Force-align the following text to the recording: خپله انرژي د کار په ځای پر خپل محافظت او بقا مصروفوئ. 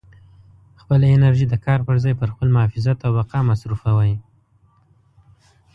خپله 0.81 1.05
انرژي 1.17 1.45
د 1.49 1.55
کار 1.65 1.79
په 1.87 1.91
ځای 2.03 2.13
پر 2.19 2.27
خپل 2.33 2.47
محافظت 2.55 2.97
او 3.05 3.11
بقا 3.17 3.39
مصروفوئ. 3.49 4.13